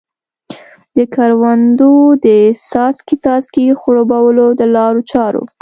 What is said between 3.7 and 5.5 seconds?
خړوبولو د لارو چارو.